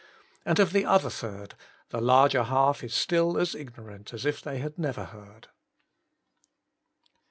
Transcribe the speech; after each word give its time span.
And 0.47 0.57
of 0.57 0.73
the 0.73 0.83
other 0.83 1.11
third, 1.11 1.53
the 1.89 2.01
larger 2.01 2.41
half 2.41 2.83
is 2.83 2.91
still 2.95 3.37
as 3.37 3.53
ignorant 3.53 4.15
as 4.15 4.25
if 4.25 4.41
they 4.41 4.57
had 4.57 4.79
never 4.79 5.03
heard. 5.05 5.49